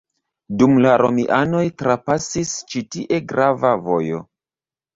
Dum 0.61 0.71
la 0.85 0.93
romianoj 1.01 1.61
trapasis 1.83 2.55
ĉi 2.73 2.85
tie 2.97 3.23
grava 3.35 3.77
vojo. 3.87 4.27